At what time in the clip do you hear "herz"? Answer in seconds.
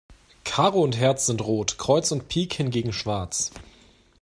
0.97-1.27